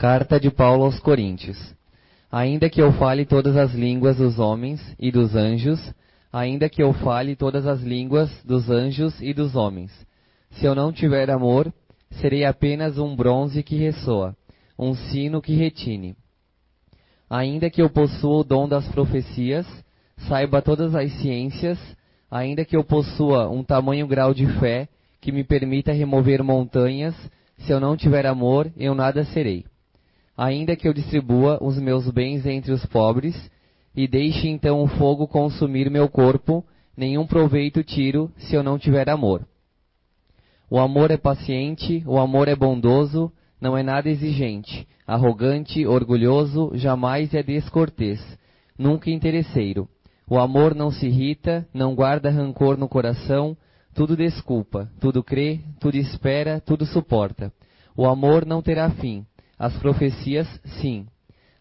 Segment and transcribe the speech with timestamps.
[0.00, 1.58] Carta de Paulo aos Coríntios.
[2.32, 5.78] Ainda que eu fale todas as línguas dos homens e dos anjos,
[6.32, 9.92] ainda que eu fale todas as línguas dos anjos e dos homens,
[10.52, 11.70] se eu não tiver amor,
[12.12, 14.34] serei apenas um bronze que ressoa,
[14.78, 16.16] um sino que retine.
[17.28, 19.66] Ainda que eu possua o dom das profecias,
[20.28, 21.78] saiba todas as ciências,
[22.30, 24.88] ainda que eu possua um tamanho grau de fé
[25.20, 27.14] que me permita remover montanhas,
[27.58, 29.66] se eu não tiver amor, eu nada serei
[30.40, 33.36] ainda que eu distribua os meus bens entre os pobres,
[33.94, 36.64] e deixe então o fogo consumir meu corpo,
[36.96, 39.46] nenhum proveito tiro se eu não tiver amor.
[40.70, 43.30] O amor é paciente, o amor é bondoso,
[43.60, 48.18] não é nada exigente, arrogante, orgulhoso, jamais é descortês,
[48.78, 49.86] nunca interesseiro.
[50.26, 53.54] O amor não se irrita, não guarda rancor no coração,
[53.94, 57.52] tudo desculpa, tudo crê, tudo espera, tudo suporta.
[57.94, 59.26] O amor não terá fim.
[59.60, 60.48] As profecias,
[60.80, 61.06] sim.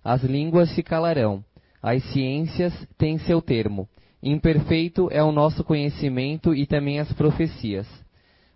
[0.02, 1.44] As línguas se calarão.
[1.84, 3.90] As ciências têm seu termo.
[4.24, 7.86] Imperfeito é o nosso conhecimento e também as profecias.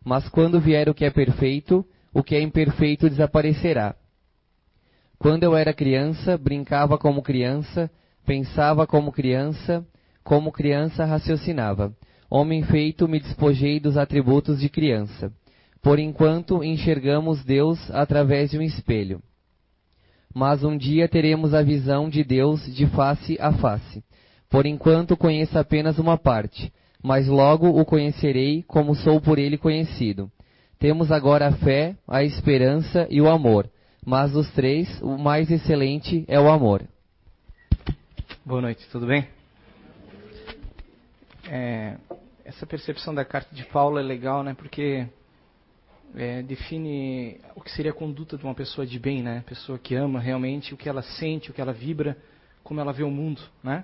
[0.01, 3.97] Mas quando vier o que é perfeito, o que é imperfeito desaparecerá.
[5.19, 7.91] Quando eu era criança, brincava como criança,
[8.25, 9.85] pensava como criança,
[10.23, 11.93] como criança raciocinava.
[12.29, 15.33] Homem feito, me despojei dos atributos de criança.
[15.81, 19.21] Por enquanto, enxergamos Deus através de um espelho
[20.33, 24.03] mas um dia teremos a visão de Deus de face a face.
[24.49, 30.31] Por enquanto conheço apenas uma parte, mas logo o conhecerei como sou por ele conhecido.
[30.79, 33.69] Temos agora a fé, a esperança e o amor,
[34.05, 36.83] mas dos três, o mais excelente é o amor.
[38.45, 39.27] Boa noite, tudo bem?
[41.49, 41.97] É,
[42.43, 44.53] essa percepção da carta de Paulo é legal, né?
[44.53, 45.07] Porque
[46.15, 49.43] é, define o que seria a conduta de uma pessoa de bem, né?
[49.47, 52.17] Pessoa que ama realmente, o que ela sente, o que ela vibra,
[52.63, 53.83] como ela vê o mundo, né?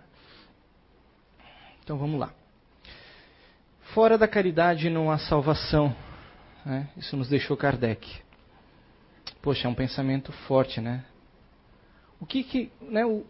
[1.83, 2.31] Então vamos lá.
[3.93, 5.95] Fora da caridade não há salvação.
[6.63, 6.87] Né?
[6.97, 8.07] Isso nos deixou Kardec.
[9.41, 11.03] Poxa, é um pensamento forte, né?
[12.19, 13.25] O que que, né, o,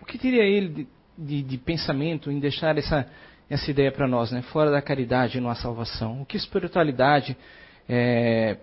[0.00, 0.88] o que teria ele de,
[1.18, 3.10] de, de pensamento em deixar essa,
[3.50, 4.42] essa ideia para nós, né?
[4.42, 6.22] Fora da caridade não há salvação.
[6.22, 7.36] O que espiritualidade
[7.88, 8.56] é,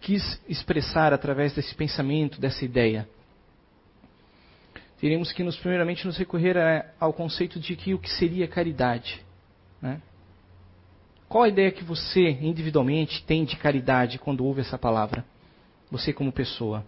[0.00, 3.08] quis expressar através desse pensamento, dessa ideia?
[5.00, 9.20] Teríamos que, nos, primeiramente, nos recorrer a, ao conceito de que o que seria caridade.
[9.80, 10.00] Né?
[11.28, 15.24] Qual a ideia que você, individualmente, tem de caridade quando ouve essa palavra?
[15.90, 16.84] Você, como pessoa.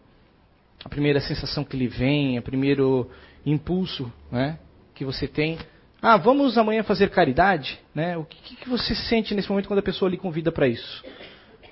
[0.85, 3.11] A primeira sensação que lhe vem, o primeiro
[3.45, 4.59] impulso né,
[4.95, 5.59] que você tem.
[6.01, 7.79] Ah, vamos amanhã fazer caridade?
[7.95, 8.17] Né?
[8.17, 11.05] O que, que você sente nesse momento quando a pessoa lhe convida para isso?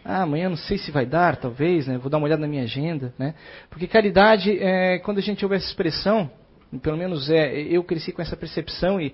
[0.08, 1.98] Ah, amanhã não sei se vai dar, talvez, né?
[1.98, 3.34] Vou dar uma olhada na minha agenda, né?
[3.68, 6.30] Porque caridade, é, quando a gente ouve essa expressão,
[6.80, 9.12] pelo menos é, eu cresci com essa percepção e,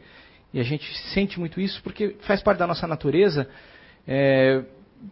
[0.53, 3.49] e a gente sente muito isso porque faz parte da nossa natureza,
[4.07, 4.65] é,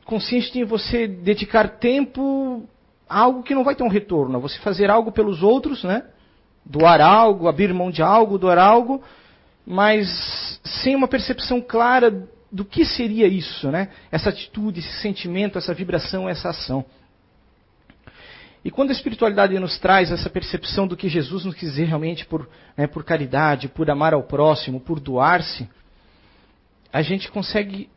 [0.05, 2.69] consiste em você dedicar tempo
[3.09, 6.03] a algo que não vai ter um retorno, a você fazer algo pelos outros, né?
[6.63, 9.03] Doar algo, abrir mão de algo, doar algo,
[9.67, 13.89] mas sem uma percepção clara do que seria isso, né?
[14.11, 16.85] Essa atitude, esse sentimento, essa vibração, essa ação.
[18.65, 22.27] E quando a espiritualidade nos traz essa percepção do que Jesus nos quis dizer realmente
[22.27, 25.67] por, né, por caridade, por amar ao próximo, por doar-se,
[26.93, 27.89] a gente consegue,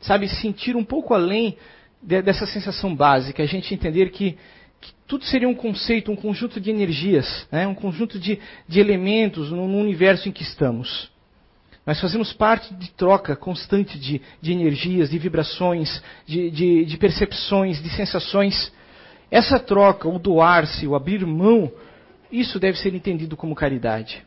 [0.00, 1.56] sabe, sentir um pouco além
[2.02, 4.36] de, dessa sensação básica, a gente entender que,
[4.80, 8.38] que, tudo seria um conceito, um conjunto de energias, né, um conjunto de,
[8.68, 11.10] de elementos no, no universo em que estamos.
[11.86, 17.82] Nós fazemos parte de troca constante de, de energias, de vibrações, de, de, de percepções,
[17.82, 18.72] de sensações.
[19.30, 21.70] Essa troca, o doar-se, o abrir mão,
[22.32, 24.24] isso deve ser entendido como caridade.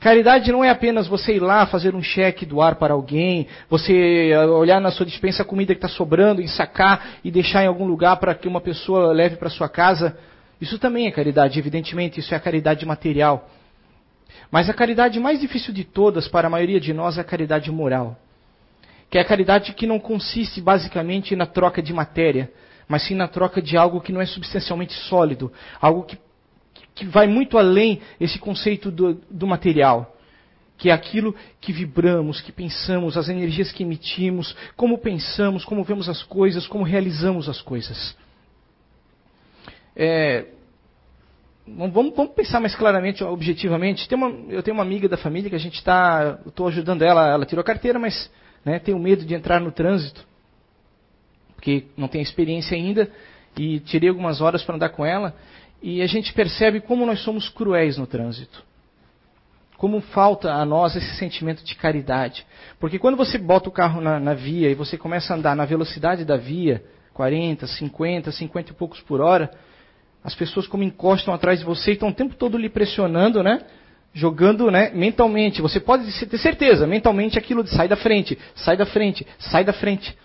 [0.00, 4.46] Caridade não é apenas você ir lá fazer um cheque, doar para alguém, você eh,
[4.46, 8.16] olhar na sua dispensa a comida que está sobrando, sacar e deixar em algum lugar
[8.16, 10.16] para que uma pessoa leve para sua casa.
[10.58, 13.46] Isso também é caridade, evidentemente, isso é a caridade material.
[14.50, 17.70] Mas a caridade mais difícil de todas para a maioria de nós é a caridade
[17.70, 18.16] moral.
[19.10, 22.50] Que é a caridade que não consiste basicamente na troca de matéria,
[22.88, 26.18] mas sim na troca de algo que não é substancialmente sólido, algo que,
[26.94, 30.16] que vai muito além esse conceito do, do material
[30.80, 36.08] que é aquilo que vibramos, que pensamos, as energias que emitimos, como pensamos, como vemos
[36.08, 38.16] as coisas, como realizamos as coisas.
[39.94, 40.46] É,
[41.76, 44.12] Vamos, vamos, pensar mais claramente, objetivamente.
[44.14, 46.38] Uma, eu tenho uma amiga da família que a gente está.
[46.46, 48.30] Estou ajudando ela, ela tirou a carteira, mas
[48.64, 50.26] né, tenho medo de entrar no trânsito,
[51.54, 53.10] porque não tem experiência ainda.
[53.56, 55.34] E tirei algumas horas para andar com ela.
[55.82, 58.64] e a gente percebe como nós somos cruéis no trânsito.
[59.76, 62.46] Como falta a nós esse sentimento de caridade.
[62.78, 65.64] Porque quando você bota o carro na, na via e você começa a andar na
[65.64, 66.82] velocidade da via,
[67.14, 69.50] 40, 50, 50 e poucos por hora,
[70.22, 73.62] as pessoas como encostam atrás de você e estão o tempo todo lhe pressionando, né?
[74.12, 75.62] Jogando, né, mentalmente.
[75.62, 79.72] Você pode ter certeza, mentalmente aquilo de sai da frente, sai da frente, sai da
[79.72, 80.16] frente.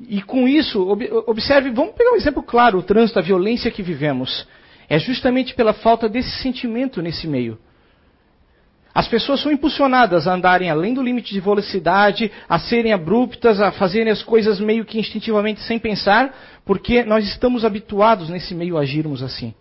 [0.00, 0.82] E com isso,
[1.26, 4.46] observe, vamos pegar um exemplo claro, o trânsito, a violência que vivemos.
[4.88, 7.58] É justamente pela falta desse sentimento nesse meio.
[8.94, 13.72] As pessoas são impulsionadas a andarem além do limite de velocidade, a serem abruptas, a
[13.72, 16.32] fazerem as coisas meio que instintivamente sem pensar,
[16.64, 19.52] porque nós estamos habituados nesse meio a agirmos assim.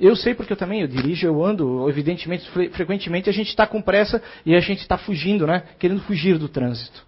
[0.00, 3.80] Eu sei porque eu também, eu dirijo, eu ando, evidentemente, frequentemente a gente está com
[3.80, 5.62] pressa e a gente está fugindo, né?
[5.78, 7.06] Querendo fugir do trânsito.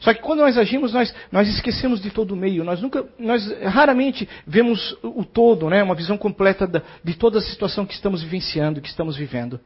[0.00, 2.62] Só que quando nós agimos, nós, nós esquecemos de todo o meio.
[2.64, 5.82] Nós nunca, nós raramente vemos o todo, né?
[5.82, 9.58] Uma visão completa da, de toda a situação que estamos vivenciando, que estamos vivendo.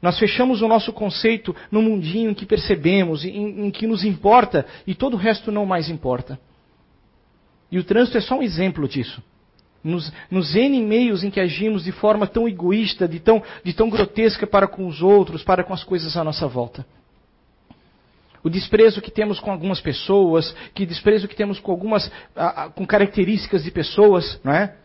[0.00, 4.66] Nós fechamos o nosso conceito no mundinho em que percebemos, em, em que nos importa,
[4.86, 6.38] e todo o resto não mais importa.
[7.70, 9.22] E o trânsito é só um exemplo disso.
[9.82, 13.88] Nos, nos N meios em que agimos de forma tão egoísta, de tão, de tão
[13.88, 16.84] grotesca para com os outros, para com as coisas à nossa volta.
[18.42, 22.10] O desprezo que temos com algumas pessoas, que desprezo que temos com algumas,
[22.74, 24.76] com características de pessoas, não é?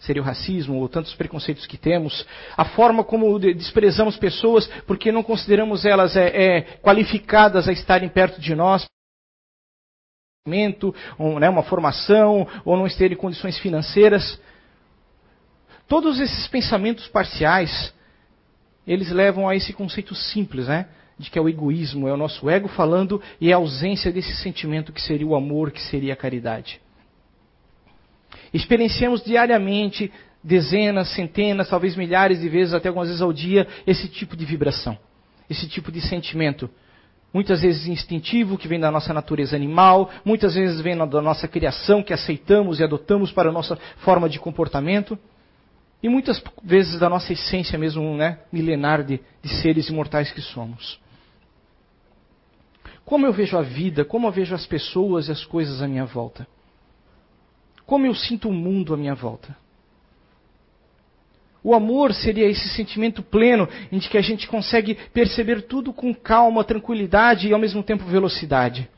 [0.00, 2.26] Seria o racismo ou tantos preconceitos que temos,
[2.56, 8.40] a forma como desprezamos pessoas porque não consideramos elas é, é, qualificadas a estarem perto
[8.40, 8.86] de nós,
[11.18, 14.40] um, né, uma formação ou não terem condições financeiras.
[15.86, 17.92] Todos esses pensamentos parciais,
[18.86, 20.88] eles levam a esse conceito simples, né?
[21.18, 24.34] De que é o egoísmo, é o nosso ego falando e é a ausência desse
[24.36, 26.80] sentimento que seria o amor, que seria a caridade.
[28.52, 30.10] Experienciamos diariamente,
[30.42, 34.98] dezenas, centenas, talvez milhares de vezes, até algumas vezes ao dia, esse tipo de vibração,
[35.48, 36.68] esse tipo de sentimento.
[37.32, 42.02] Muitas vezes instintivo, que vem da nossa natureza animal, muitas vezes vem da nossa criação,
[42.02, 45.16] que aceitamos e adotamos para a nossa forma de comportamento,
[46.02, 50.98] e muitas vezes da nossa essência mesmo, né, milenar de, de seres imortais que somos.
[53.04, 56.06] Como eu vejo a vida, como eu vejo as pessoas e as coisas à minha
[56.06, 56.46] volta.
[57.90, 59.56] Como eu sinto o mundo à minha volta.
[61.60, 66.62] O amor seria esse sentimento pleno em que a gente consegue perceber tudo com calma,
[66.62, 68.88] tranquilidade e ao mesmo tempo velocidade.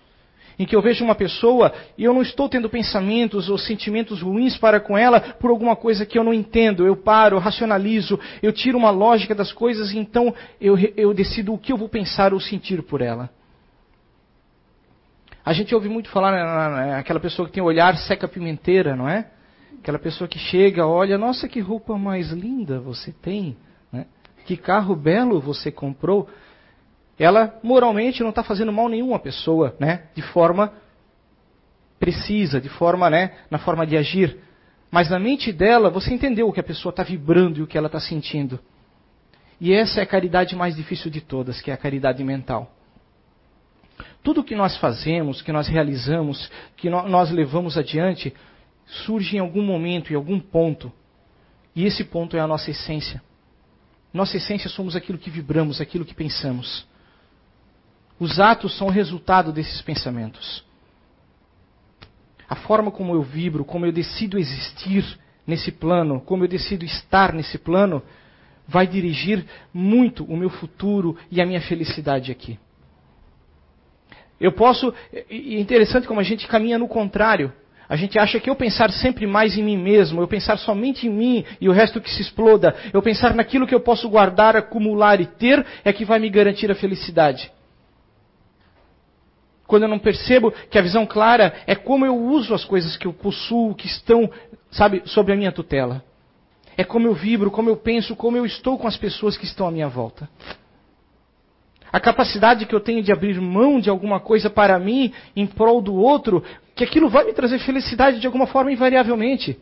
[0.59, 4.59] Em que eu vejo uma pessoa e eu não estou tendo pensamentos ou sentimentos ruins
[4.59, 6.85] para com ela por alguma coisa que eu não entendo.
[6.85, 11.55] Eu paro, eu racionalizo, eu tiro uma lógica das coisas e então eu, eu decido
[11.55, 13.31] o que eu vou pensar ou sentir por ela.
[15.45, 16.31] A gente ouve muito falar
[16.71, 19.27] naquela né, pessoa que tem olhar seca pimenteira, não é?
[19.81, 23.57] Aquela pessoa que chega, olha, nossa, que roupa mais linda você tem,
[23.93, 24.07] né?
[24.45, 26.29] que carro belo você comprou.
[27.19, 30.05] Ela moralmente não está fazendo mal nenhum à pessoa, né?
[30.15, 30.73] De forma
[31.99, 33.33] precisa, de forma, né?
[33.51, 34.39] Na forma de agir.
[34.91, 37.79] Mas na mente dela, você entendeu o que a pessoa está vibrando e o que
[37.79, 38.61] ela está sentindo.
[39.61, 42.73] E essa é a caridade mais difícil de todas, que é a caridade mental.
[44.23, 48.33] Tudo que nós fazemos, que nós realizamos, que nós levamos adiante,
[48.87, 50.93] surge em algum momento, em algum ponto.
[51.75, 53.23] E esse ponto é a nossa essência.
[54.13, 56.87] Nossa essência somos aquilo que vibramos, aquilo que pensamos.
[58.21, 60.65] Os atos são o resultado desses pensamentos.
[62.49, 65.05] A forma como eu vibro, como eu decido existir
[65.47, 68.03] nesse plano, como eu decido estar nesse plano,
[68.69, 72.59] vai dirigir muito o meu futuro e a minha felicidade aqui.
[74.41, 74.93] Eu posso.
[75.13, 77.53] É interessante como a gente caminha no contrário.
[77.93, 81.11] A gente acha que eu pensar sempre mais em mim mesmo, eu pensar somente em
[81.11, 85.21] mim e o resto que se exploda, eu pensar naquilo que eu posso guardar, acumular
[85.21, 87.53] e ter, é que vai me garantir a felicidade.
[89.67, 93.07] Quando eu não percebo que a visão clara é como eu uso as coisas que
[93.07, 94.31] eu possuo, que estão,
[94.71, 96.03] sabe, sob a minha tutela.
[96.79, 99.67] É como eu vibro, como eu penso, como eu estou com as pessoas que estão
[99.67, 100.27] à minha volta
[101.93, 105.83] a capacidade que eu tenho de abrir mão de alguma coisa para mim em prol
[105.83, 106.43] do outro,
[106.75, 109.59] que aquilo vai me trazer felicidade de alguma forma invariavelmente.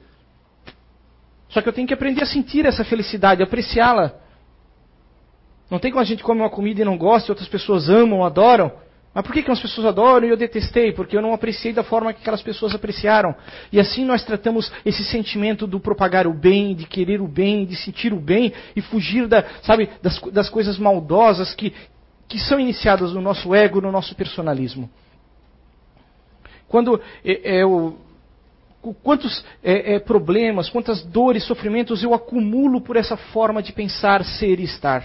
[1.49, 4.13] Só que eu tenho que aprender a sentir essa felicidade, apreciá-la.
[5.69, 8.25] Não tem como a gente come uma comida e não gosta, e outras pessoas amam,
[8.25, 8.73] adoram.
[9.13, 10.93] Mas por que, que umas pessoas adoram e eu detestei?
[10.93, 13.35] Porque eu não apreciei da forma que aquelas pessoas apreciaram.
[13.73, 17.75] E assim nós tratamos esse sentimento do propagar o bem, de querer o bem, de
[17.75, 21.75] sentir o bem e fugir da, sabe, das, das coisas maldosas que,
[22.31, 24.89] que são iniciadas no nosso ego, no nosso personalismo.
[26.69, 27.03] Quando
[27.43, 27.99] eu
[29.03, 34.61] quantos é, é, problemas, quantas dores, sofrimentos eu acumulo por essa forma de pensar, ser
[34.61, 35.05] e estar.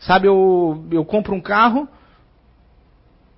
[0.00, 1.86] Sabe, eu, eu compro um carro,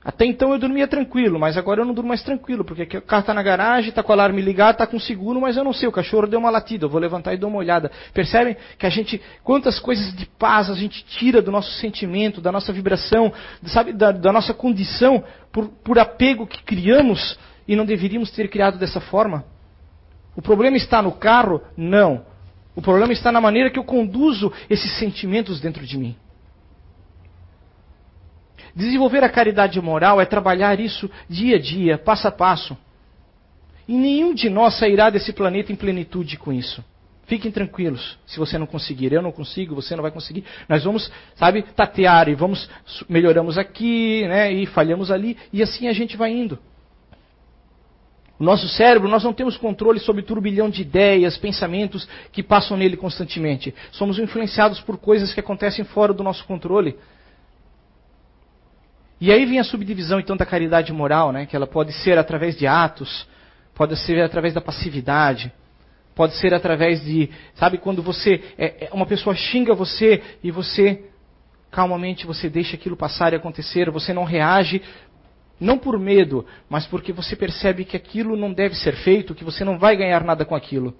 [0.04, 3.20] até então eu dormia tranquilo, mas agora eu não durmo mais tranquilo, porque o carro
[3.20, 5.88] está na garagem, está com o alarme ligado, está com seguro, mas eu não sei,
[5.88, 7.90] o cachorro deu uma latida, eu vou levantar e dar uma olhada.
[8.12, 12.50] Percebem que a gente, quantas coisas de paz a gente tira do nosso sentimento, da
[12.50, 13.32] nossa vibração,
[13.66, 18.78] sabe, da, da nossa condição, por, por apego que criamos e não deveríamos ter criado
[18.78, 19.44] dessa forma?
[20.34, 21.60] O problema está no carro?
[21.76, 22.24] Não.
[22.74, 26.16] O problema está na maneira que eu conduzo esses sentimentos dentro de mim.
[28.74, 32.76] Desenvolver a caridade moral é trabalhar isso dia a dia, passo a passo.
[33.86, 36.82] E nenhum de nós sairá desse planeta em plenitude com isso.
[37.26, 40.44] Fiquem tranquilos, se você não conseguir, eu não consigo, você não vai conseguir.
[40.68, 42.68] Nós vamos, sabe, tatear e vamos
[43.08, 46.58] melhoramos aqui, né, e falhamos ali, e assim a gente vai indo.
[48.38, 52.76] O nosso cérebro, nós não temos controle sobre o turbilhão de ideias, pensamentos que passam
[52.76, 53.72] nele constantemente.
[53.92, 56.98] Somos influenciados por coisas que acontecem fora do nosso controle.
[59.22, 61.46] E aí vem a subdivisão então da caridade moral, né?
[61.46, 63.24] que ela pode ser através de atos,
[63.72, 65.52] pode ser através da passividade,
[66.12, 71.04] pode ser através de, sabe, quando você, é, é, uma pessoa xinga você e você,
[71.70, 74.82] calmamente, você deixa aquilo passar e acontecer, você não reage,
[75.60, 79.64] não por medo, mas porque você percebe que aquilo não deve ser feito, que você
[79.64, 80.96] não vai ganhar nada com aquilo.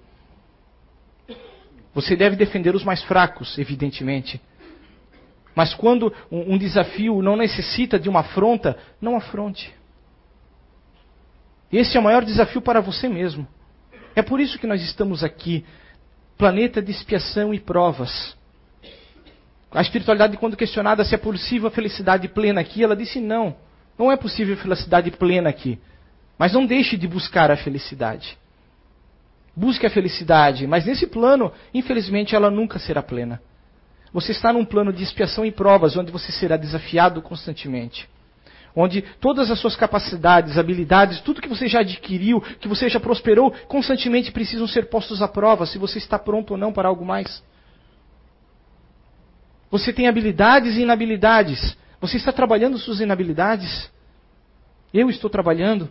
[1.93, 4.39] Você deve defender os mais fracos, evidentemente.
[5.55, 9.73] Mas quando um, desafio não necessita de uma afronta, não afronte.
[11.71, 13.47] Esse é o maior desafio para você mesmo.
[14.15, 15.63] É por isso que nós estamos aqui.
[16.37, 18.35] Planeta de expiação e provas.
[19.71, 23.55] A espiritualidade, quando questionada se é possível a felicidade plena aqui, ela disse não.
[23.97, 25.79] Não é possível a felicidade plena aqui.
[26.37, 28.37] Mas não deixe de buscar a felicidade.
[29.55, 33.39] Busque a felicidade, mas nesse plano, infelizmente, ela nunca será plena.
[34.13, 38.07] Você está num plano de expiação e provas, onde você será desafiado constantemente.
[38.75, 43.51] Onde todas as suas capacidades, habilidades, tudo que você já adquiriu, que você já prosperou,
[43.67, 47.43] constantemente precisam ser postos à prova se você está pronto ou não para algo mais.
[49.69, 51.75] Você tem habilidades e inabilidades.
[51.99, 53.91] Você está trabalhando suas inabilidades?
[54.93, 55.89] Eu estou trabalhando.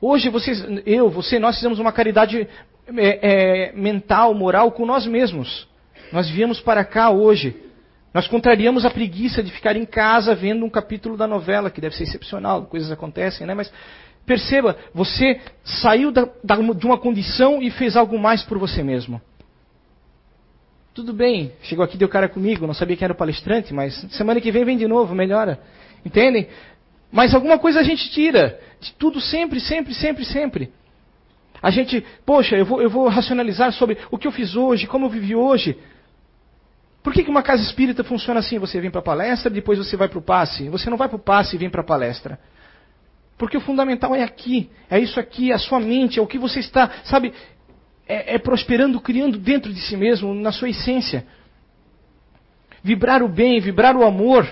[0.00, 2.48] Hoje, vocês, eu, você, nós fizemos uma caridade
[2.96, 5.68] é, é, mental, moral com nós mesmos.
[6.12, 7.56] Nós viemos para cá hoje.
[8.12, 11.94] Nós contrariamos a preguiça de ficar em casa vendo um capítulo da novela, que deve
[11.94, 13.54] ser excepcional, coisas acontecem, né?
[13.54, 13.72] Mas
[14.24, 19.20] perceba, você saiu da, da, de uma condição e fez algo mais por você mesmo.
[20.94, 24.40] Tudo bem, chegou aqui, deu cara comigo, não sabia que era o palestrante, mas semana
[24.40, 25.60] que vem vem de novo, melhora.
[26.04, 26.48] Entendem?
[27.12, 28.58] Mas alguma coisa a gente tira.
[28.80, 30.72] De tudo sempre, sempre, sempre, sempre.
[31.62, 35.06] A gente, poxa, eu vou, eu vou racionalizar sobre o que eu fiz hoje, como
[35.06, 35.76] eu vivi hoje.
[37.02, 38.58] Por que, que uma casa espírita funciona assim?
[38.58, 40.68] Você vem para a palestra, depois você vai para o passe.
[40.68, 42.38] Você não vai para o passe e vem para a palestra.
[43.38, 46.38] Porque o fundamental é aqui, é isso aqui, é a sua mente, é o que
[46.38, 47.32] você está, sabe,
[48.06, 51.24] é, é prosperando, criando dentro de si mesmo, na sua essência.
[52.82, 54.44] Vibrar o bem, vibrar o amor,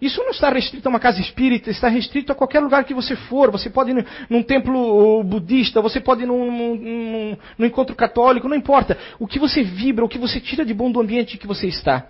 [0.00, 3.16] isso não está restrito a uma casa espírita, está restrito a qualquer lugar que você
[3.16, 3.50] for.
[3.50, 8.56] Você pode ir num templo budista, você pode ir num, num, num, encontro católico, não
[8.56, 8.98] importa.
[9.18, 12.06] O que você vibra, o que você tira de bom do ambiente que você está.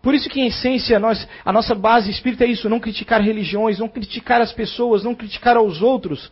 [0.00, 3.80] Por isso que, em essência, nós, a nossa base espírita é isso: não criticar religiões,
[3.80, 6.30] não criticar as pessoas, não criticar aos outros,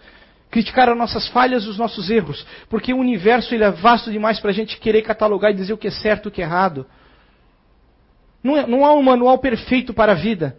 [0.49, 2.47] criticar as nossas falhas e os nossos erros.
[2.69, 5.79] Porque o universo ele é vasto demais para a gente querer catalogar e dizer o
[5.79, 6.87] que é certo e o que é errado.
[8.43, 10.57] Não, é, não há um manual perfeito para a vida.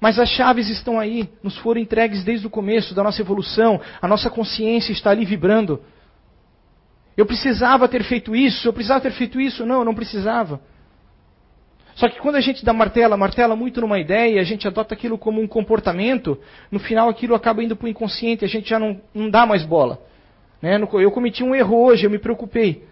[0.00, 4.08] Mas as chaves estão aí, nos foram entregues desde o começo da nossa evolução, a
[4.08, 5.82] nossa consciência está ali vibrando.
[7.16, 9.66] Eu precisava ter feito isso, eu precisava ter feito isso.
[9.66, 10.60] Não, eu não precisava.
[11.94, 15.18] Só que quando a gente dá martela, martela muito numa ideia, a gente adota aquilo
[15.18, 16.40] como um comportamento,
[16.70, 19.64] no final aquilo acaba indo para o inconsciente, a gente já não, não dá mais
[19.64, 20.00] bola.
[20.62, 20.80] Né?
[20.94, 22.88] Eu cometi um erro hoje, eu me preocupei.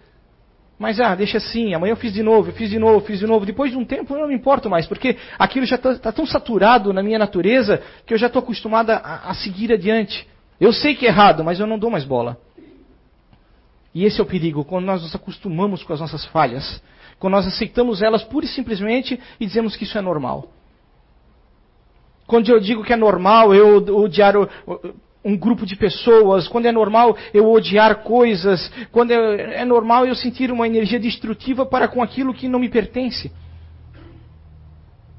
[0.79, 3.27] Mas ah, deixa assim, amanhã eu fiz de novo, eu fiz de novo, fiz de
[3.27, 3.45] novo.
[3.45, 6.25] Depois de um tempo eu não me importo mais, porque aquilo já está tá tão
[6.25, 10.25] saturado na minha natureza que eu já estou acostumado a, seguir adiante.
[10.57, 12.37] Eu sei que é errado, mas eu não dou mais bola.
[13.93, 16.81] E esse é o perigo, quando nós nos acostumamos com as nossas falhas,
[17.19, 20.47] quando nós aceitamos elas pura e simplesmente e dizemos que isso é normal.
[22.25, 24.35] Quando eu digo que é normal eu odiar
[25.23, 30.15] um grupo de pessoas, quando é normal eu odiar coisas, quando é, é, normal eu
[30.15, 33.31] sentir uma energia destrutiva para com aquilo que não me pertence.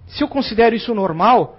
[0.07, 1.59] Se eu considero isso normal,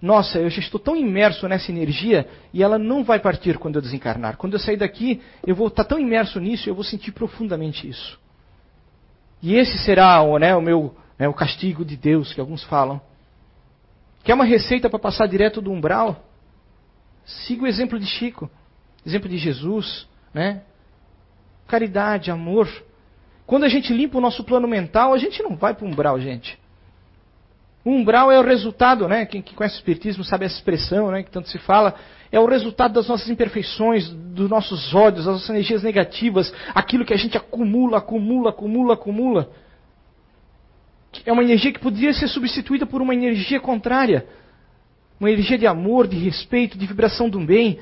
[0.00, 3.82] nossa, eu já estou tão imerso nessa energia e ela não vai partir quando eu
[3.82, 4.36] desencarnar.
[4.36, 8.18] Quando eu sair daqui, eu vou estar tão imerso nisso, eu vou sentir profundamente isso.
[9.42, 13.00] E esse será né, o meu né, o castigo de Deus que alguns falam.
[14.22, 16.24] Quer uma receita para passar direto do umbral?
[17.24, 18.50] Siga o exemplo de Chico,
[19.04, 20.62] exemplo de Jesus, né?
[21.66, 22.68] Caridade, amor.
[23.46, 26.20] Quando a gente limpa o nosso plano mental, a gente não vai para o umbral,
[26.20, 26.58] gente.
[27.84, 29.26] O umbral é o resultado, né?
[29.26, 31.22] Quem, quem conhece o Espiritismo sabe essa expressão, né?
[31.22, 31.94] Que tanto se fala.
[32.32, 37.12] É o resultado das nossas imperfeições, dos nossos ódios, das nossas energias negativas, aquilo que
[37.12, 39.50] a gente acumula, acumula, acumula, acumula.
[41.24, 44.26] É uma energia que poderia ser substituída por uma energia contrária.
[45.18, 47.78] Uma energia de amor, de respeito, de vibração do bem.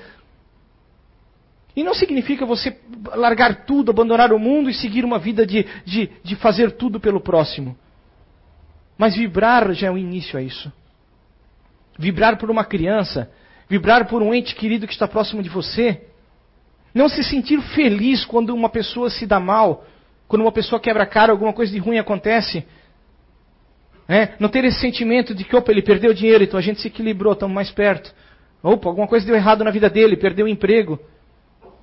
[1.75, 2.79] E não significa você
[3.15, 7.21] largar tudo, abandonar o mundo e seguir uma vida de, de, de fazer tudo pelo
[7.21, 7.77] próximo.
[8.99, 10.71] Mas vibrar já é o início a isso.
[11.99, 13.31] Vibrar por uma criança,
[13.69, 16.03] vibrar por um ente querido que está próximo de você.
[16.95, 19.85] Não se sentir feliz quando uma pessoa se dá mal,
[20.29, 22.67] quando uma pessoa quebra a cara, alguma coisa de ruim acontece.
[24.12, 24.35] É?
[24.38, 27.33] Não ter esse sentimento de que, opa, ele perdeu dinheiro, então a gente se equilibrou,
[27.33, 28.14] estamos mais perto.
[28.62, 31.00] Opa, alguma coisa deu errado na vida dele, perdeu o emprego.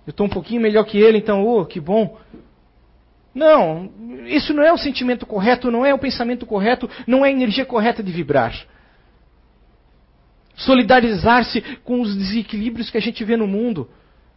[0.06, 2.20] Eu estou um pouquinho melhor que ele, então, oh, que bom.
[3.34, 3.92] Não,
[4.28, 7.66] isso não é o sentimento correto, não é o pensamento correto, não é a energia
[7.66, 8.54] correta de vibrar.
[10.54, 13.90] Solidarizar-se com os desequilíbrios que a gente vê no mundo.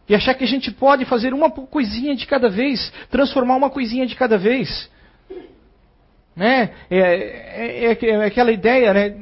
[0.09, 4.07] E achar que a gente pode fazer uma coisinha de cada vez, transformar uma coisinha
[4.07, 4.89] de cada vez.
[6.35, 6.71] Né?
[6.89, 9.15] É, é, é, é aquela ideia, né?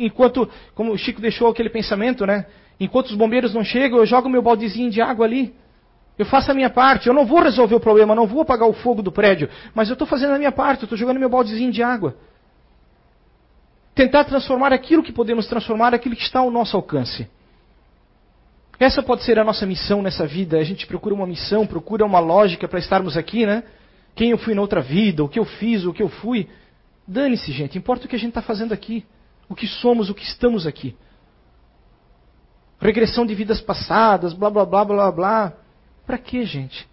[0.00, 2.46] enquanto, como o Chico deixou aquele pensamento, né?
[2.78, 5.54] enquanto os bombeiros não chegam, eu jogo meu baldezinho de água ali.
[6.18, 7.06] Eu faço a minha parte.
[7.06, 9.48] Eu não vou resolver o problema, não vou apagar o fogo do prédio.
[9.72, 12.16] Mas eu estou fazendo a minha parte, eu estou jogando meu baldezinho de água.
[13.94, 17.28] Tentar transformar aquilo que podemos transformar, aquilo que está ao nosso alcance.
[18.80, 20.58] Essa pode ser a nossa missão nessa vida.
[20.58, 23.64] A gente procura uma missão, procura uma lógica para estarmos aqui, né?
[24.18, 26.48] Quem eu fui na outra vida, o que eu fiz, o que eu fui.
[27.06, 27.78] Dane-se, gente.
[27.78, 29.06] Importa o que a gente está fazendo aqui.
[29.48, 30.96] O que somos, o que estamos aqui.
[32.80, 35.52] Regressão de vidas passadas, blá, blá, blá, blá, blá.
[36.04, 36.84] Para que, gente?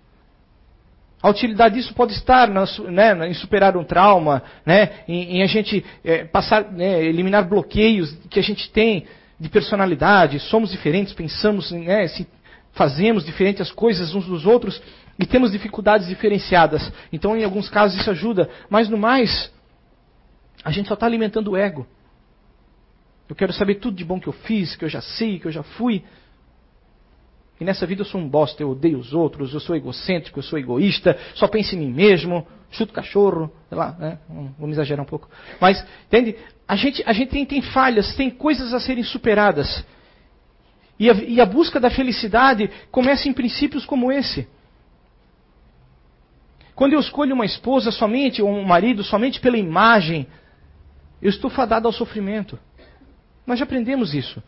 [1.20, 5.48] A utilidade disso pode estar na, né, em superar um trauma, né, em, em a
[5.48, 9.08] gente é, passar, né, eliminar bloqueios que a gente tem
[9.40, 10.40] de personalidade.
[10.42, 12.06] Somos diferentes, pensamos, né,
[12.74, 14.80] fazemos diferentes coisas uns dos outros
[15.18, 16.92] e temos dificuldades diferenciadas.
[17.12, 18.50] Então, em alguns casos, isso ajuda.
[18.70, 19.52] Mas no mais,
[20.64, 21.88] a gente só está alimentando o ego.
[23.28, 25.52] Eu quero saber tudo de bom que eu fiz, que eu já sei, que eu
[25.52, 26.04] já fui.
[27.60, 30.44] E nessa vida eu sou um bosta, eu odeio os outros, eu sou egocêntrico, eu
[30.44, 34.20] sou egoísta, só penso em mim mesmo, chuto cachorro, sei lá, né?
[34.60, 35.30] vamos exagerar um pouco.
[35.62, 36.36] Mas, entende?
[36.68, 39.86] A gente, a gente tem, tem falhas, tem coisas a serem superadas.
[41.00, 44.48] E a, e a busca da felicidade começa em princípios como esse.
[46.76, 50.28] Quando eu escolho uma esposa somente, ou um marido somente pela imagem,
[51.22, 52.60] eu estou fadado ao sofrimento.
[53.48, 54.44] Nós já aprendemos isso.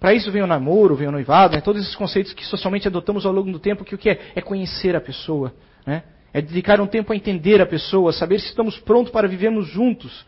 [0.00, 1.60] Para isso vem o namoro, vem o noivado, né?
[1.60, 4.32] todos esses conceitos que socialmente adotamos ao longo do tempo, que o que é?
[4.34, 5.54] É conhecer a pessoa.
[5.86, 6.02] Né?
[6.34, 10.26] É dedicar um tempo a entender a pessoa, saber se estamos prontos para vivermos juntos.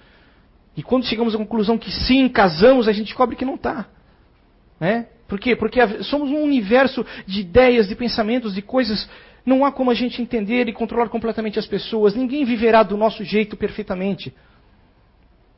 [0.76, 3.87] E quando chegamos à conclusão que sim, casamos, a gente descobre que não está.
[4.81, 5.09] Né?
[5.26, 5.54] Por quê?
[5.54, 9.09] Porque somos um universo de ideias, de pensamentos, de coisas.
[9.48, 12.14] Não há como a gente entender e controlar completamente as pessoas.
[12.14, 14.30] Ninguém viverá do nosso jeito perfeitamente.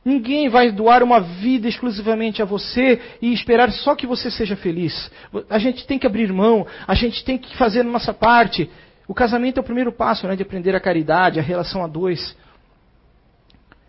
[0.05, 5.11] Ninguém vai doar uma vida exclusivamente a você e esperar só que você seja feliz.
[5.51, 8.71] A gente tem que abrir mão, a gente tem que fazer a nossa parte.
[9.09, 12.37] O casamento é o primeiro passo né, de aprender a caridade, a relação a dois.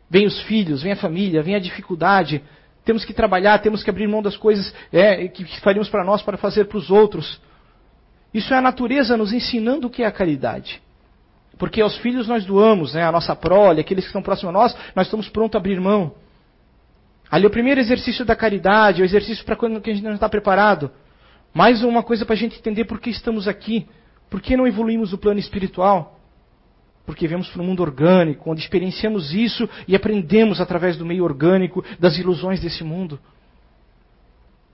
[0.09, 2.41] Vem os filhos, vem a família, vem a dificuldade.
[2.83, 6.37] Temos que trabalhar, temos que abrir mão das coisas é, que faríamos para nós para
[6.37, 7.39] fazer para os outros.
[8.33, 10.81] Isso é a natureza nos ensinando o que é a caridade.
[11.57, 14.77] Porque aos filhos nós doamos, né, a nossa prole, aqueles que estão próximos a nós,
[14.95, 16.13] nós estamos prontos a abrir mão.
[17.29, 20.13] Ali é o primeiro exercício da caridade, é o exercício para quando a gente não
[20.13, 20.91] está preparado.
[21.53, 23.87] Mais uma coisa para a gente entender por que estamos aqui.
[24.29, 26.19] Por que não evoluímos no plano espiritual?
[27.05, 31.83] Porque vemos para o mundo orgânico, onde experienciamos isso e aprendemos através do meio orgânico
[31.99, 33.19] das ilusões desse mundo.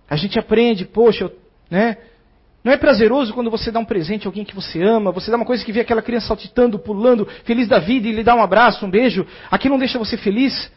[0.09, 1.31] A gente aprende, poxa,
[1.69, 1.97] né?
[2.67, 5.37] Não é prazeroso quando você dá um presente a alguém que você ama, você dá
[5.37, 8.41] uma coisa que vê aquela criança saltitando, pulando, feliz da vida e lhe dá um
[8.41, 9.25] abraço, um beijo.
[9.49, 10.69] Aqui não deixa você feliz?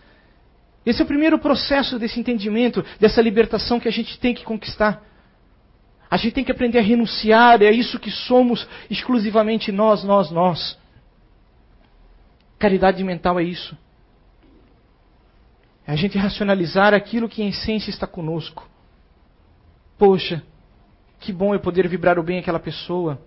[0.87, 5.03] Esse é o primeiro processo desse entendimento, dessa libertação que a gente tem que conquistar.
[6.09, 10.79] A gente tem que aprender a renunciar, é isso que somos exclusivamente nós, nós, nós.
[12.57, 13.77] Caridade mental é isso.
[15.85, 18.65] É a gente racionalizar aquilo que em essência está conosco.
[19.99, 20.41] Poxa,
[21.21, 23.21] que bom eu poder vibrar o bem àquela pessoa.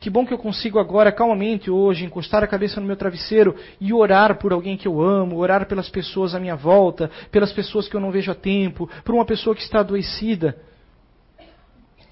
[0.00, 3.92] Que bom que eu consigo agora, calmamente, hoje, encostar a cabeça no meu travesseiro e
[3.92, 7.96] orar por alguém que eu amo, orar pelas pessoas à minha volta, pelas pessoas que
[7.96, 10.56] eu não vejo há tempo, por uma pessoa que está adoecida.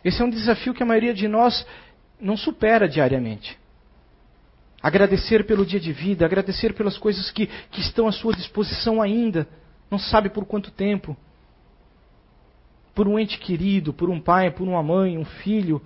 [0.05, 1.67] Esse é um desafio que a maioria de nós
[2.21, 3.59] não supera diariamente.
[4.83, 9.49] Agradecer pelo dia de vida, agradecer pelas coisas que, que estão à sua disposição ainda,
[9.91, 11.17] não sabe por quanto tempo.
[12.95, 15.83] Por um ente querido, por um pai, por uma mãe, um filho,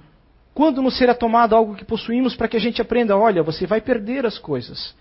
[0.59, 3.17] quando nos será tomado algo que possuímos para que a gente aprenda?
[3.17, 4.93] Olha, você vai perder as coisas.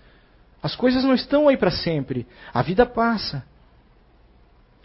[0.62, 2.26] As coisas não estão aí para sempre.
[2.54, 3.44] A vida passa.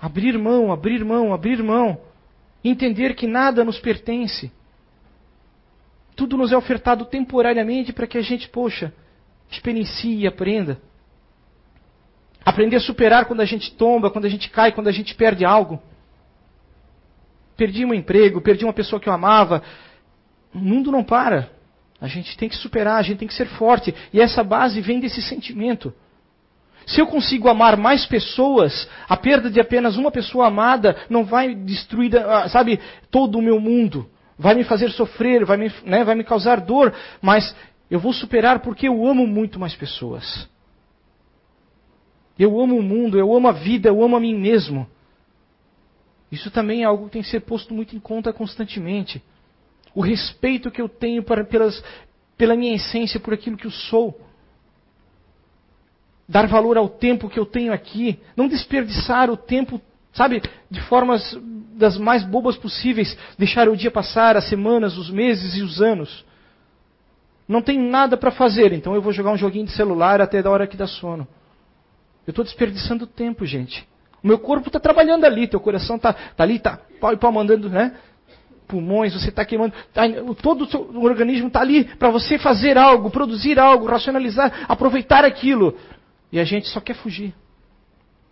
[0.01, 1.99] Abrir mão, abrir mão, abrir mão.
[2.63, 4.51] Entender que nada nos pertence.
[6.15, 8.91] Tudo nos é ofertado temporariamente para que a gente, poxa,
[9.51, 10.81] experiencie e aprenda.
[12.43, 15.45] Aprender a superar quando a gente tomba, quando a gente cai, quando a gente perde
[15.45, 15.79] algo.
[17.55, 19.61] Perdi um emprego, perdi uma pessoa que eu amava,
[20.53, 21.49] o mundo não para.
[21.99, 23.93] A gente tem que superar, a gente tem que ser forte.
[24.11, 25.93] E essa base vem desse sentimento.
[26.85, 31.55] Se eu consigo amar mais pessoas, a perda de apenas uma pessoa amada não vai
[31.55, 34.09] destruir, ah, sabe, todo o meu mundo.
[34.37, 37.55] Vai me fazer sofrer, vai me, né, vai me causar dor, mas
[37.89, 40.49] eu vou superar porque eu amo muito mais pessoas.
[42.37, 44.87] Eu amo o mundo, eu amo a vida, eu amo a mim mesmo.
[46.33, 49.21] Isso também é algo que tem que ser posto muito em conta constantemente
[49.93, 51.83] o respeito que eu tenho para, pelas,
[52.35, 54.19] pela minha essência, por aquilo que eu sou.
[56.27, 59.79] Dar valor ao tempo que eu tenho aqui, não desperdiçar o tempo,
[60.11, 60.41] sabe,
[60.71, 61.37] de formas
[61.75, 66.25] das mais bobas possíveis, deixar o dia passar, as semanas, os meses e os anos.
[67.47, 70.49] Não tenho nada para fazer, então eu vou jogar um joguinho de celular até da
[70.49, 71.27] hora que dá sono.
[72.25, 73.87] Eu estou desperdiçando tempo, gente.
[74.23, 77.31] O meu corpo está trabalhando ali, teu coração está tá ali, está pau e pau
[77.31, 77.93] mandando, né?
[78.67, 80.03] pulmões, você está queimando, tá,
[80.41, 85.77] todo o seu organismo está ali para você fazer algo, produzir algo, racionalizar, aproveitar aquilo.
[86.31, 87.35] E a gente só quer fugir.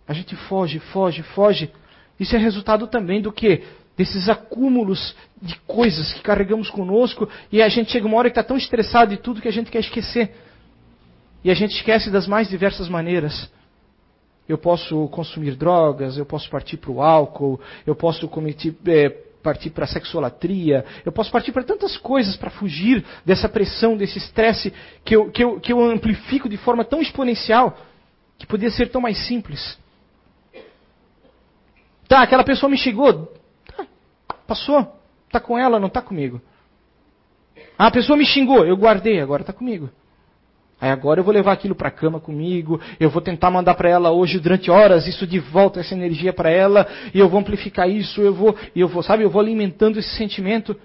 [0.08, 1.70] A gente foge, foge, foge.
[2.18, 3.62] Isso é resultado também do que?
[3.96, 8.42] Desses acúmulos de coisas que carregamos conosco e a gente chega uma hora que está
[8.42, 10.34] tão estressado de tudo que a gente quer esquecer.
[11.44, 13.50] E a gente esquece das mais diversas maneiras.
[14.52, 19.08] Eu posso consumir drogas, eu posso partir para o álcool, eu posso cometer, é,
[19.42, 24.18] partir para a sexolatria, eu posso partir para tantas coisas para fugir dessa pressão, desse
[24.18, 24.70] estresse
[25.06, 27.78] que eu, que, eu, que eu amplifico de forma tão exponencial
[28.36, 29.78] que podia ser tão mais simples.
[32.06, 33.32] Tá, aquela pessoa me chegou,
[33.74, 33.86] tá,
[34.46, 34.86] passou,
[35.30, 36.42] tá com ela, não tá comigo.
[37.78, 39.88] Ah, a pessoa me xingou, eu guardei, agora tá comigo.
[40.82, 43.88] Aí agora eu vou levar aquilo para a cama comigo, eu vou tentar mandar para
[43.88, 47.88] ela hoje durante horas isso de volta, essa energia para ela, e eu vou amplificar
[47.88, 50.76] isso, eu vou, eu vou, sabe, eu vou alimentando esse sentimento.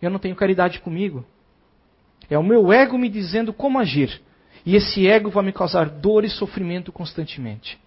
[0.00, 1.26] Eu não tenho caridade comigo.
[2.30, 4.18] É o meu ego me dizendo como agir.
[4.64, 7.78] E esse ego vai me causar dor e sofrimento constantemente.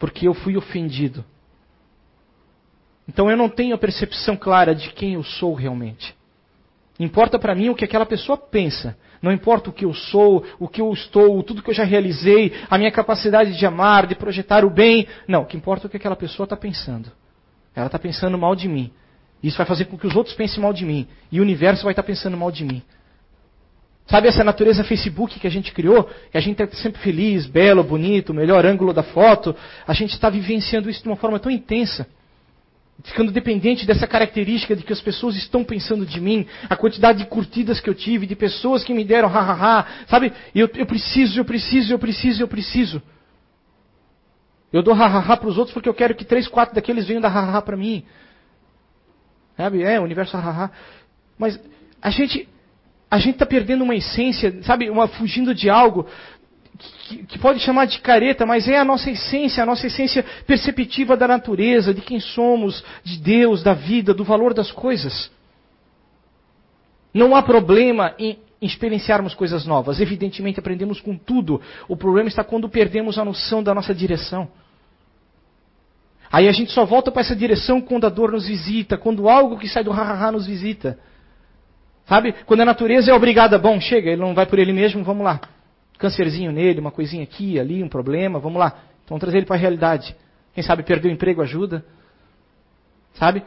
[0.00, 1.24] Porque eu fui ofendido.
[3.06, 6.17] Então eu não tenho a percepção clara de quem eu sou realmente.
[6.98, 8.96] Importa para mim o que aquela pessoa pensa.
[9.22, 12.52] Não importa o que eu sou, o que eu estou, tudo que eu já realizei,
[12.68, 15.06] a minha capacidade de amar, de projetar o bem.
[15.26, 17.10] Não, o que importa é o que aquela pessoa está pensando.
[17.74, 18.90] Ela está pensando mal de mim.
[19.40, 21.06] Isso vai fazer com que os outros pensem mal de mim.
[21.30, 22.82] E o universo vai estar tá pensando mal de mim.
[24.06, 26.04] Sabe essa natureza Facebook que a gente criou?
[26.32, 29.54] Que a gente está sempre feliz, belo, bonito, melhor ângulo da foto.
[29.86, 32.06] A gente está vivenciando isso de uma forma tão intensa
[33.04, 37.26] ficando dependente dessa característica de que as pessoas estão pensando de mim, a quantidade de
[37.26, 40.32] curtidas que eu tive, de pessoas que me deram ha, sabe?
[40.54, 43.02] Eu, eu preciso, eu preciso, eu preciso, eu preciso.
[44.72, 47.34] Eu dou ha para os outros porque eu quero que três, quatro daqueles venham dar
[47.34, 48.04] ha para mim.
[49.56, 49.82] Sabe?
[49.82, 50.70] É, o universo ha
[51.38, 51.58] Mas
[52.02, 52.48] a gente
[53.10, 54.90] a gente está perdendo uma essência, sabe?
[54.90, 56.06] Uma fugindo de algo
[56.78, 61.16] que, que, pode chamar de careta, mas é a nossa essência, a nossa essência perceptiva
[61.16, 65.30] da natureza, de quem somos, de Deus, da vida, do valor das coisas.
[67.12, 70.00] Não há problema em experienciarmos coisas novas.
[70.00, 71.60] Evidentemente, aprendemos com tudo.
[71.88, 74.48] O problema está quando perdemos a noção da nossa direção.
[76.30, 79.58] Aí a gente só volta para essa direção quando a dor nos visita, quando algo
[79.58, 80.98] que sai do ha-ha-ha nos visita.
[82.06, 82.34] Sabe?
[82.46, 85.40] Quando a natureza é obrigada, bom, chega, ele não vai por ele mesmo, vamos lá
[85.98, 88.84] câncerzinho nele, uma coisinha aqui, ali, um problema, vamos lá.
[89.04, 90.14] Então trazer ele para a realidade.
[90.54, 91.84] Quem sabe perder o emprego ajuda.
[93.14, 93.42] Sabe?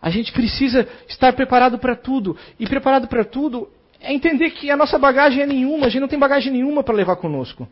[0.00, 2.36] A gente precisa estar preparado para tudo.
[2.58, 3.68] E preparado para tudo
[4.00, 6.94] é entender que a nossa bagagem é nenhuma, a gente não tem bagagem nenhuma para
[6.94, 7.68] levar conosco.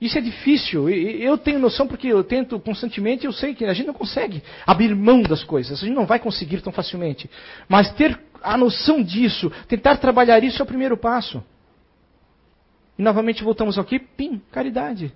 [0.00, 0.90] Isso é difícil.
[0.90, 4.94] Eu tenho noção porque eu tento constantemente, eu sei que a gente não consegue abrir
[4.94, 5.82] mão das coisas.
[5.82, 7.30] A gente não vai conseguir tão facilmente.
[7.68, 11.42] Mas ter a noção disso, tentar trabalhar isso é o primeiro passo.
[12.98, 15.12] E novamente voltamos aqui, pim, caridade.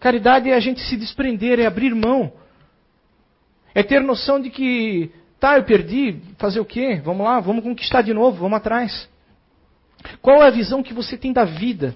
[0.00, 2.32] Caridade é a gente se desprender, é abrir mão.
[3.74, 7.00] É ter noção de que, tá, eu perdi, fazer o quê?
[7.04, 9.08] Vamos lá, vamos conquistar de novo, vamos atrás.
[10.20, 11.94] Qual é a visão que você tem da vida?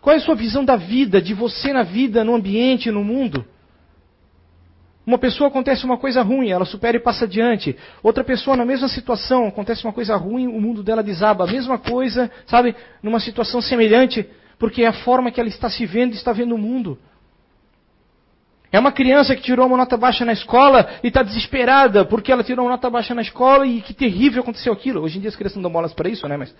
[0.00, 3.46] Qual é a sua visão da vida, de você na vida, no ambiente, no mundo?
[5.04, 7.76] Uma pessoa acontece uma coisa ruim, ela supera e passa adiante.
[8.02, 11.44] Outra pessoa na mesma situação, acontece uma coisa ruim, o mundo dela desaba.
[11.44, 15.84] A mesma coisa, sabe, numa situação semelhante, porque é a forma que ela está se
[15.84, 16.98] vendo e está vendo o mundo.
[18.70, 22.42] É uma criança que tirou uma nota baixa na escola e está desesperada porque ela
[22.42, 25.02] tirou uma nota baixa na escola e que terrível aconteceu aquilo.
[25.02, 26.38] Hoje em dia as crianças não dão bolas para isso, né?
[26.38, 26.54] Mas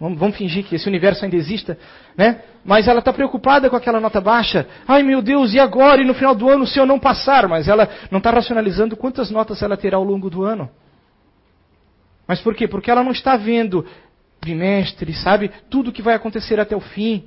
[0.00, 1.76] Vamos, vamos, fingir que esse universo ainda exista,
[2.16, 2.40] né?
[2.64, 4.66] Mas ela está preocupada com aquela nota baixa.
[4.86, 6.00] Ai meu Deus, e agora?
[6.00, 7.48] E no final do ano se eu não passar?
[7.48, 10.70] Mas ela não está racionalizando quantas notas ela terá ao longo do ano.
[12.28, 12.68] Mas por quê?
[12.68, 13.84] Porque ela não está vendo
[14.40, 15.50] bimestre, sabe?
[15.68, 17.24] Tudo que vai acontecer até o fim.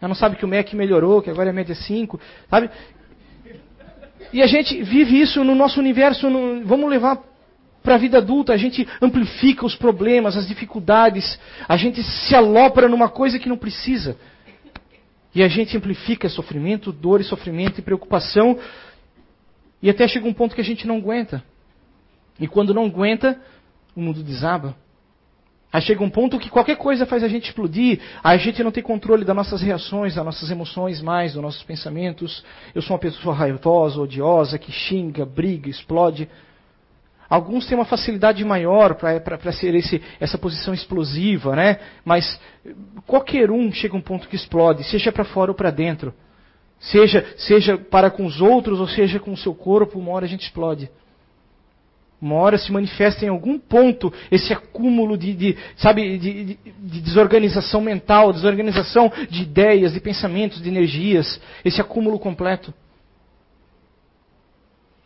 [0.00, 2.18] Ela não sabe que o MEC melhorou, que agora é média 5,
[2.48, 2.70] sabe?
[4.32, 6.28] E a gente vive isso no nosso universo.
[6.28, 6.64] No...
[6.64, 7.29] vamos levar
[7.82, 11.38] para a vida adulta, a gente amplifica os problemas, as dificuldades,
[11.68, 14.16] a gente se alopra numa coisa que não precisa.
[15.34, 18.58] E a gente amplifica sofrimento, dor e sofrimento e preocupação,
[19.82, 21.42] e até chega um ponto que a gente não aguenta.
[22.38, 23.40] E quando não aguenta,
[23.94, 24.76] o mundo desaba.
[25.72, 28.82] Aí chega um ponto que qualquer coisa faz a gente explodir, a gente não tem
[28.82, 32.44] controle das nossas reações, das nossas emoções mais, dos nossos pensamentos.
[32.74, 36.28] Eu sou uma pessoa raivosa, odiosa, que xinga, briga, explode.
[37.30, 41.78] Alguns têm uma facilidade maior para ser esse, essa posição explosiva, né?
[42.04, 42.40] Mas
[43.06, 46.12] qualquer um chega a um ponto que explode, seja para fora ou para dentro.
[46.80, 50.28] Seja, seja para com os outros ou seja com o seu corpo, uma hora a
[50.28, 50.90] gente explode.
[52.20, 57.00] Uma hora se manifesta em algum ponto esse acúmulo de, de sabe, de, de, de,
[57.00, 62.74] desorganização mental, desorganização de ideias, de pensamentos, de energias, esse acúmulo completo.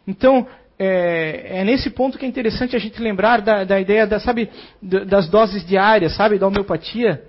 [0.06, 0.46] Então,
[0.78, 4.50] é, é, nesse ponto que é interessante a gente lembrar da, da ideia da, sabe,
[4.82, 7.22] das doses diárias, sabe, da homeopatia.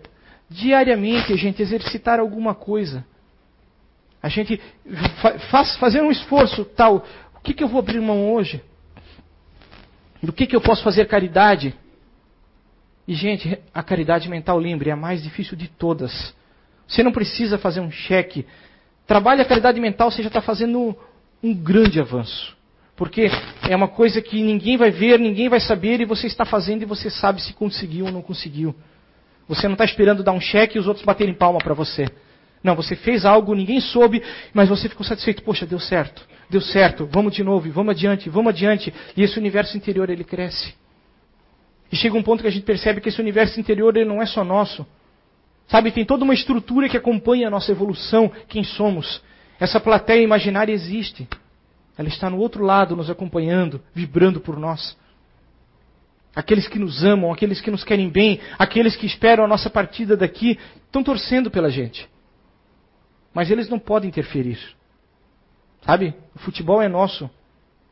[0.49, 3.05] Diariamente a gente exercitar alguma coisa.
[4.21, 4.59] A gente
[5.51, 7.05] faz, fazer um esforço tal.
[7.35, 8.63] O que, que eu vou abrir mão hoje?
[10.21, 11.75] Do que, que eu posso fazer caridade?
[13.07, 16.33] E, gente, a caridade mental, lembre, é a mais difícil de todas.
[16.87, 18.47] Você não precisa fazer um cheque.
[19.05, 20.97] Trabalhe a caridade mental, você já está fazendo
[21.43, 22.54] um grande avanço.
[22.95, 23.27] Porque
[23.69, 26.85] é uma coisa que ninguém vai ver, ninguém vai saber, e você está fazendo e
[26.85, 28.73] você sabe se conseguiu ou não conseguiu.
[29.47, 32.07] Você não está esperando dar um cheque e os outros baterem palma para você.
[32.63, 35.43] Não, você fez algo, ninguém soube, mas você ficou satisfeito.
[35.43, 38.93] Poxa, deu certo, deu certo, vamos de novo, vamos adiante, vamos adiante.
[39.15, 40.73] E esse universo interior, ele cresce.
[41.91, 44.25] E chega um ponto que a gente percebe que esse universo interior, ele não é
[44.25, 44.85] só nosso.
[45.67, 49.21] Sabe, tem toda uma estrutura que acompanha a nossa evolução, quem somos.
[49.59, 51.27] Essa plateia imaginária existe.
[51.97, 54.97] Ela está no outro lado, nos acompanhando, vibrando por nós.
[56.35, 60.17] Aqueles que nos amam, aqueles que nos querem bem, aqueles que esperam a nossa partida
[60.17, 62.09] daqui, estão torcendo pela gente.
[63.33, 64.59] Mas eles não podem interferir.
[65.85, 66.13] Sabe?
[66.35, 67.29] O futebol é nosso.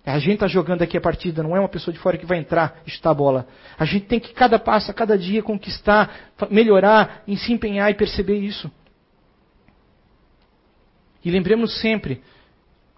[0.05, 2.37] A gente está jogando aqui a partida, não é uma pessoa de fora que vai
[2.37, 3.47] entrar e chutar a bola.
[3.79, 7.93] A gente tem que, cada passo, a cada dia, conquistar, melhorar, em se empenhar e
[7.93, 8.69] perceber isso.
[11.23, 12.21] E lembremos sempre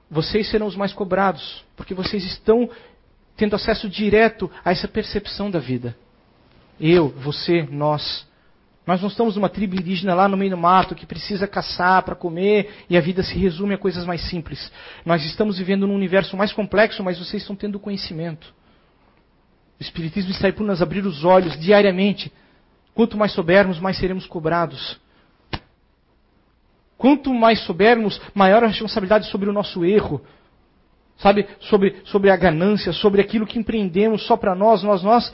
[0.09, 2.69] vocês serão os mais cobrados, porque vocês estão
[3.35, 5.95] tendo acesso direto a essa percepção da vida.
[6.79, 8.27] Eu, você, nós.
[8.85, 12.13] Nós não estamos numa tribo indígena lá no meio do mato que precisa caçar para
[12.13, 14.71] comer e a vida se resume a coisas mais simples.
[15.03, 18.53] Nós estamos vivendo num universo mais complexo, mas vocês estão tendo conhecimento.
[19.79, 22.31] O Espiritismo está aí por nos abrir os olhos diariamente.
[22.93, 24.99] Quanto mais soubermos, mais seremos cobrados.
[26.97, 30.21] Quanto mais soubermos, maior a responsabilidade sobre o nosso erro.
[31.17, 35.33] Sabe, sobre, sobre a ganância, sobre aquilo que empreendemos só para nós, nós, nós,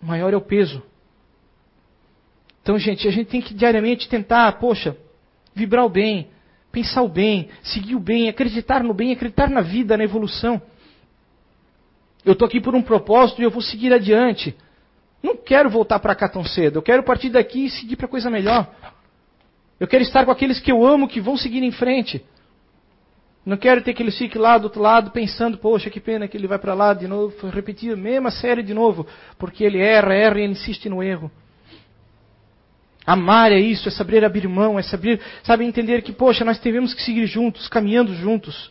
[0.00, 0.82] maior é o peso.
[2.62, 4.96] Então, gente, a gente tem que diariamente tentar, poxa,
[5.54, 6.28] vibrar o bem,
[6.70, 10.60] pensar o bem, seguir o bem, acreditar no bem, acreditar na vida, na evolução.
[12.24, 14.54] Eu estou aqui por um propósito e eu vou seguir adiante.
[15.22, 16.76] Não quero voltar para cá tão cedo.
[16.76, 18.68] Eu quero partir daqui e seguir para coisa melhor.
[19.78, 22.24] Eu quero estar com aqueles que eu amo que vão seguir em frente.
[23.46, 26.36] Não quero ter que eles fiquem lá do outro lado pensando, poxa, que pena que
[26.36, 29.06] ele vai para lá de novo, repetir a mesma série de novo,
[29.38, 31.30] porque ele erra, erra e insiste no erro.
[33.06, 36.92] Amar é isso, é saber abrir mão, é saber, sabe, entender que, poxa, nós devemos
[36.92, 38.70] que seguir juntos, caminhando juntos.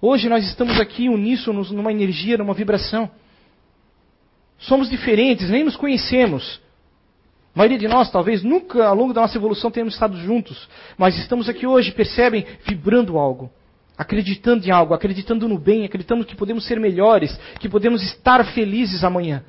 [0.00, 3.10] Hoje nós estamos aqui uníssonos numa energia, numa vibração.
[4.56, 6.60] Somos diferentes, nem nos conhecemos.
[7.54, 10.68] A maioria de nós, talvez, nunca ao longo da nossa evolução tenhamos estado juntos.
[10.96, 13.50] Mas estamos aqui hoje, percebem, vibrando algo.
[13.98, 19.02] Acreditando em algo, acreditando no bem, acreditando que podemos ser melhores, que podemos estar felizes
[19.02, 19.44] amanhã.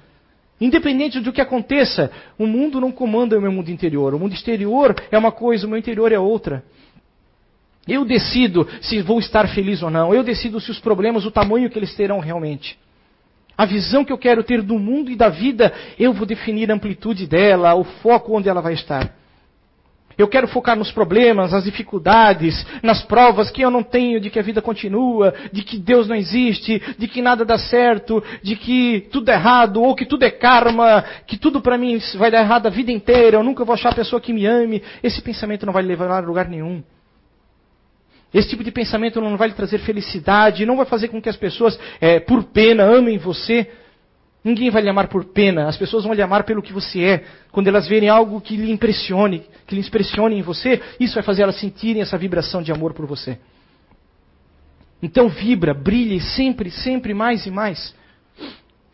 [0.59, 4.13] Independente do que aconteça, o mundo não comanda o meu mundo interior.
[4.13, 6.63] O mundo exterior é uma coisa, o meu interior é outra.
[7.87, 10.13] Eu decido se vou estar feliz ou não.
[10.13, 12.77] Eu decido se os problemas, o tamanho que eles terão realmente.
[13.57, 16.73] A visão que eu quero ter do mundo e da vida, eu vou definir a
[16.73, 19.13] amplitude dela, o foco onde ela vai estar.
[20.17, 24.39] Eu quero focar nos problemas, nas dificuldades, nas provas que eu não tenho de que
[24.39, 29.07] a vida continua, de que Deus não existe, de que nada dá certo, de que
[29.11, 32.67] tudo é errado, ou que tudo é karma, que tudo para mim vai dar errado
[32.67, 34.83] a vida inteira, eu nunca vou achar a pessoa que me ame.
[35.01, 36.83] Esse pensamento não vai levar a lugar nenhum.
[38.33, 41.35] Esse tipo de pensamento não vai lhe trazer felicidade, não vai fazer com que as
[41.35, 43.69] pessoas, é, por pena, amem você.
[44.43, 47.23] Ninguém vai lhe amar por pena, as pessoas vão lhe amar pelo que você é.
[47.51, 51.43] Quando elas verem algo que lhe impressione, que lhe impressione em você, isso vai fazer
[51.43, 53.37] elas sentirem essa vibração de amor por você.
[55.03, 57.93] Então vibra, brilhe sempre, sempre mais e mais.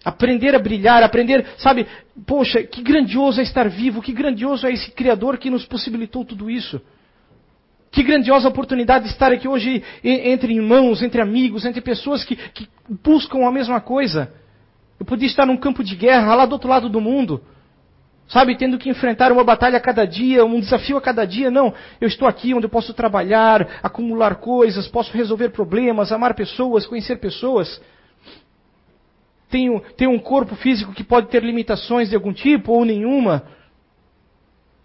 [0.04, 1.86] Aprender a brilhar, aprender, sabe,
[2.26, 6.50] poxa, que grandioso é estar vivo, que grandioso é esse Criador que nos possibilitou tudo
[6.50, 6.82] isso.
[7.98, 12.70] Que grandiosa oportunidade de estar aqui hoje entre irmãos, entre amigos, entre pessoas que, que
[13.04, 14.32] buscam a mesma coisa.
[15.00, 17.42] Eu podia estar num campo de guerra lá do outro lado do mundo.
[18.28, 21.50] Sabe, tendo que enfrentar uma batalha a cada dia, um desafio a cada dia.
[21.50, 26.86] Não, eu estou aqui onde eu posso trabalhar, acumular coisas, posso resolver problemas, amar pessoas,
[26.86, 27.82] conhecer pessoas.
[29.50, 33.42] Tenho, tenho um corpo físico que pode ter limitações de algum tipo ou nenhuma.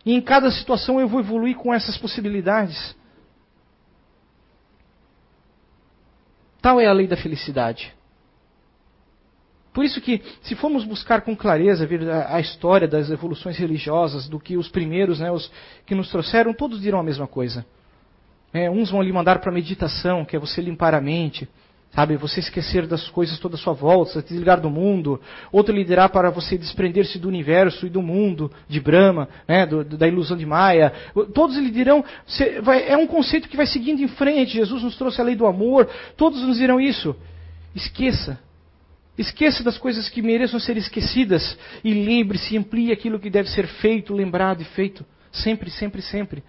[0.03, 3.02] E em cada situação eu vou evoluir com essas possibilidades.
[6.63, 7.93] Tal é a lei da felicidade.
[9.73, 14.39] Por isso que, se formos buscar com clareza a, a, história das evoluções religiosas, do
[14.39, 15.51] que os primeiros, né, os
[15.85, 17.65] que nos trouxeram, todos dirão a mesma coisa.
[18.53, 21.49] É, uns vão lhe mandar para meditação, que é você limpar a mente,
[21.95, 25.21] sabe, você esquecer das coisas toda a sua volta, se desligar do mundo.
[25.51, 30.09] Outro dirá para você desprender-se do universo e do mundo, de Brahma, né, do, da
[30.09, 30.93] ilusão de Maya.
[31.35, 32.05] Todos lhe dirão,
[32.87, 34.53] é um conceito que vai seguindo em frente.
[34.53, 35.89] Jesus nos trouxe a lei do amor.
[36.17, 37.15] Todos nos dirão isso.
[37.75, 38.39] Esqueça
[39.17, 44.15] Esqueça das coisas que mereçam ser esquecidas e lembre-se, amplie aquilo que deve ser feito,
[44.15, 45.05] lembrado e feito.
[45.31, 46.43] Sempre, sempre, sempre.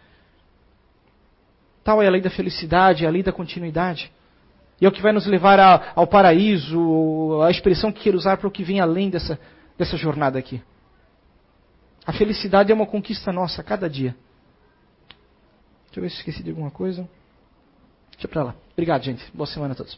[1.83, 4.09] Tal é a lei da felicidade, a lei da continuidade.
[4.83, 8.35] E é o que vai nos levar a, ao paraíso, a expressão que quero usar
[8.35, 9.39] para o que vem além dessa,
[9.77, 10.61] dessa jornada aqui.
[12.05, 14.13] A felicidade é uma conquista nossa a cada dia.
[15.85, 17.07] Deixa eu ver se esqueci de alguma coisa.
[18.11, 18.55] Deixa para lá.
[18.73, 19.23] Obrigado, gente.
[19.33, 19.97] Boa semana a todos.